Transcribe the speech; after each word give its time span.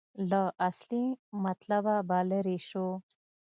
له 0.29 0.43
اصلي 0.67 1.05
مطلبه 1.43 1.95
به 2.07 2.19
لرې 2.29 2.57
شو. 2.67 2.87